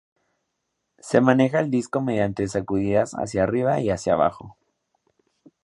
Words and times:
Se 0.97 1.21
maneja 1.21 1.59
el 1.59 1.69
disco 1.69 2.01
mediante 2.01 2.47
sacudidas 2.47 3.11
hacia 3.13 3.43
arriba 3.43 3.81
y 3.81 3.91
hacia 3.91 4.13
abajo. 4.13 4.57